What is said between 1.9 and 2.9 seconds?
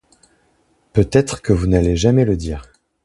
jamais le dire.